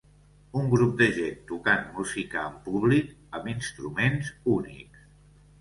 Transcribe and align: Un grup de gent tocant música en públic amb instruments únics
Un 0.59 0.63
grup 0.69 0.95
de 1.01 1.07
gent 1.17 1.35
tocant 1.51 1.83
música 1.99 2.47
en 2.53 2.57
públic 2.71 3.13
amb 3.41 3.53
instruments 3.55 4.33
únics 4.59 5.07